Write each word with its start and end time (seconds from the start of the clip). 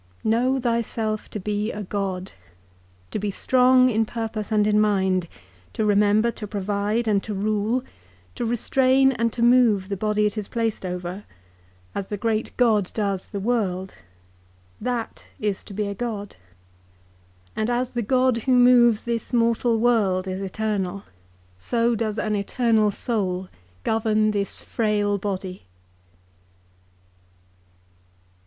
Know 0.23 0.59
thyself 0.59 1.29
to 1.29 1.39
be 1.39 1.71
a 1.71 1.83
God. 1.83 2.31
To 3.11 3.19
be 3.19 3.29
strong 3.29 3.87
in 3.91 4.03
purpose 4.03 4.51
and 4.51 4.65
in 4.65 4.81
mind; 4.81 5.27
to 5.73 5.85
remember 5.85 6.31
to 6.31 6.47
provide 6.47 7.07
and 7.07 7.21
to 7.21 7.35
rule; 7.35 7.83
to 8.33 8.43
restrain 8.43 9.11
and 9.11 9.31
to 9.31 9.43
move 9.43 9.89
the 9.89 9.95
body 9.97 10.25
it 10.25 10.39
is 10.39 10.47
placed 10.47 10.87
over, 10.87 11.23
as 11.93 12.07
the 12.07 12.17
great 12.17 12.51
God 12.57 12.89
does 12.95 13.29
the 13.29 13.39
world, 13.39 13.93
that 14.79 15.27
is 15.39 15.63
to 15.65 15.71
be 15.75 15.85
a 15.85 15.93
God. 15.93 16.35
And 17.55 17.69
as 17.69 17.93
the 17.93 18.01
God 18.01 18.37
who 18.49 18.53
moves 18.55 19.03
this 19.03 19.31
mortal 19.31 19.77
world 19.77 20.27
is 20.27 20.41
eternal, 20.41 21.03
so 21.59 21.93
does 21.93 22.17
an 22.17 22.35
eternal 22.35 22.89
soul 22.89 23.49
govern 23.83 24.31
this 24.31 24.63
frail 24.63 25.19
body.' 25.19 25.67